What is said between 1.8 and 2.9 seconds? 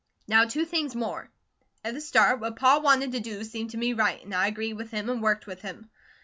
At the start, what Pa